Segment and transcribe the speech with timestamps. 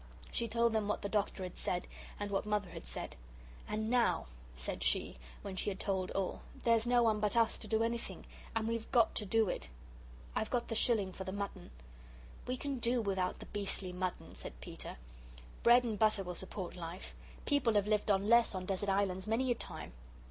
[0.31, 1.85] She told them what the Doctor had said,
[2.19, 3.15] and what Mother had said.
[3.67, 7.67] "And now," said she, when she had told all, "there's no one but us to
[7.67, 8.25] do anything,
[8.55, 9.67] and we've got to do it.
[10.35, 11.69] I've got the shilling for the mutton."
[12.47, 14.97] "We can do without the beastly mutton," said Peter;
[15.61, 17.13] "bread and butter will support life.
[17.45, 19.93] People have lived on less on desert islands many a time."